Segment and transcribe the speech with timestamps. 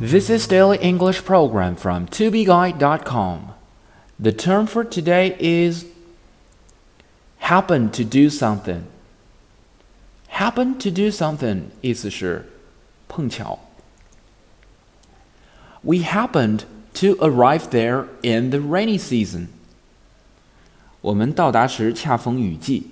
[0.00, 3.54] This is Daily English Program from tobeguide.com.
[4.18, 5.86] The term for today is
[7.38, 8.86] happen to do something.
[10.28, 12.44] Happen to do something 意思是
[13.08, 13.58] 碰巧。
[15.82, 16.64] We happened
[16.94, 19.46] to arrive there in the rainy season.
[21.00, 22.90] 我们到达时恰逢雨季。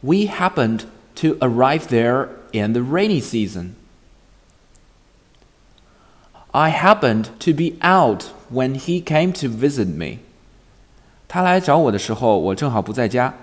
[0.00, 0.82] We happened
[1.16, 3.70] to arrive there in the rainy season.
[6.56, 10.18] I happened to be out when he came to visit me.
[11.28, 13.34] 他来找我的时候，我正好不在家。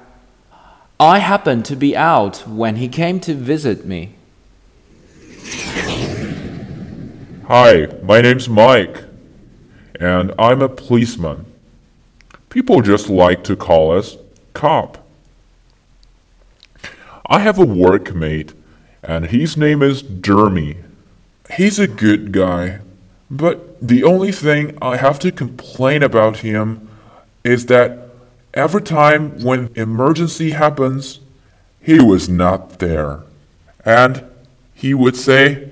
[0.97, 4.09] I happened to be out when he came to visit me.
[7.47, 9.05] Hi, my name's Mike,
[9.99, 11.45] and I'm a policeman.
[12.49, 14.17] People just like to call us
[14.53, 14.97] cop.
[17.25, 18.53] I have a workmate,
[19.01, 20.77] and his name is Jeremy.
[21.57, 22.81] He's a good guy,
[23.30, 26.88] but the only thing I have to complain about him
[27.42, 28.08] is that
[28.52, 31.20] every time when emergency happens,
[31.80, 33.22] he was not there.
[33.84, 34.24] And
[34.74, 35.70] he would say,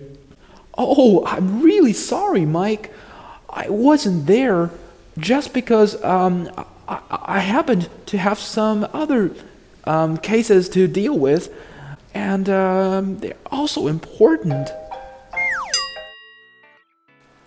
[0.76, 2.92] Oh, I'm really sorry, Mike.
[3.48, 4.70] I wasn't there
[5.18, 6.50] just because um,
[6.88, 9.32] I, I happened to have some other
[9.84, 11.52] um, cases to deal with,
[12.14, 14.70] and um, they're also important.